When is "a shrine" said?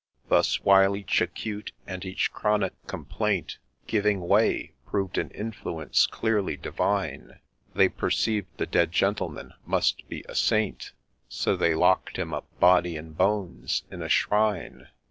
14.01-14.87